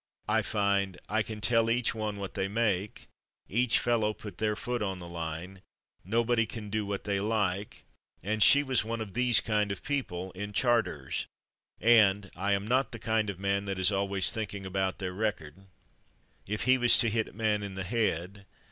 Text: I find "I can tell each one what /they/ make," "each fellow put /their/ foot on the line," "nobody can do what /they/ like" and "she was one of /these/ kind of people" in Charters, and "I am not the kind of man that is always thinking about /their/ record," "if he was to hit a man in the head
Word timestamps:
I 0.27 0.41
find 0.41 0.99
"I 1.09 1.21
can 1.21 1.41
tell 1.41 1.69
each 1.69 1.93
one 1.93 2.17
what 2.17 2.33
/they/ 2.33 2.49
make," 2.49 3.05
"each 3.47 3.77
fellow 3.77 4.15
put 4.15 4.37
/their/ 4.39 4.57
foot 4.57 4.81
on 4.81 4.97
the 4.97 5.07
line," 5.07 5.61
"nobody 6.03 6.47
can 6.47 6.71
do 6.71 6.87
what 6.87 7.03
/they/ 7.03 7.23
like" 7.23 7.85
and 8.23 8.41
"she 8.41 8.63
was 8.63 8.83
one 8.83 8.99
of 8.99 9.13
/these/ 9.13 9.43
kind 9.43 9.71
of 9.71 9.83
people" 9.83 10.31
in 10.31 10.53
Charters, 10.53 11.27
and 11.79 12.31
"I 12.35 12.53
am 12.53 12.65
not 12.67 12.91
the 12.93 12.97
kind 12.97 13.29
of 13.29 13.37
man 13.39 13.65
that 13.65 13.77
is 13.77 13.91
always 13.91 14.31
thinking 14.31 14.65
about 14.65 14.97
/their/ 14.97 15.15
record," 15.15 15.67
"if 16.47 16.63
he 16.63 16.79
was 16.79 16.97
to 16.97 17.07
hit 17.07 17.27
a 17.27 17.33
man 17.33 17.61
in 17.61 17.75
the 17.75 17.83
head 17.83 18.47